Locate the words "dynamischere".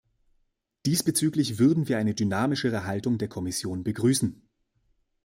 2.15-2.85